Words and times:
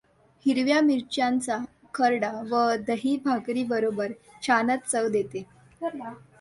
हिरव्या 0.45 0.79
मिरच्यांचा 0.81 1.57
खर्डा 1.93 2.31
व 2.49 2.75
दही 2.87 3.15
भाकरीबरोबर 3.25 4.11
छानच 4.41 4.91
चव 4.91 5.07
देते. 5.07 5.45